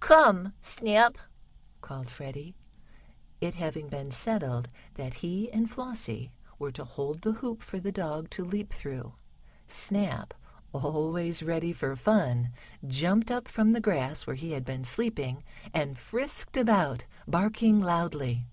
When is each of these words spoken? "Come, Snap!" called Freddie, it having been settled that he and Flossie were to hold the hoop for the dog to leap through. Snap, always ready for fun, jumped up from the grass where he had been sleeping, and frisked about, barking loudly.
"Come, 0.00 0.54
Snap!" 0.62 1.18
called 1.82 2.08
Freddie, 2.08 2.54
it 3.42 3.56
having 3.56 3.88
been 3.88 4.10
settled 4.10 4.68
that 4.94 5.12
he 5.12 5.52
and 5.52 5.70
Flossie 5.70 6.30
were 6.58 6.70
to 6.70 6.86
hold 6.86 7.20
the 7.20 7.32
hoop 7.32 7.60
for 7.62 7.78
the 7.78 7.92
dog 7.92 8.30
to 8.30 8.46
leap 8.46 8.72
through. 8.72 9.12
Snap, 9.66 10.32
always 10.72 11.42
ready 11.42 11.74
for 11.74 11.94
fun, 11.96 12.50
jumped 12.86 13.30
up 13.30 13.46
from 13.46 13.72
the 13.72 13.78
grass 13.80 14.26
where 14.26 14.36
he 14.36 14.52
had 14.52 14.64
been 14.64 14.84
sleeping, 14.84 15.44
and 15.74 15.98
frisked 15.98 16.56
about, 16.56 17.04
barking 17.28 17.78
loudly. 17.78 18.46